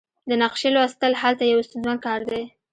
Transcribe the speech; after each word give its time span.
د 0.29 0.31
نقشې 0.41 0.69
لوستل 0.75 1.13
هلته 1.21 1.43
یو 1.45 1.59
ستونزمن 1.67 1.97
کار 2.05 2.21
دی 2.29 2.43